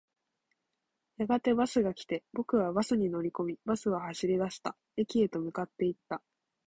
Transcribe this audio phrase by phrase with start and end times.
[1.17, 4.75] やがてバスが来て、僕はバスに乗り込み、バスは走り出した。
[4.97, 6.23] 駅へと向かっていった。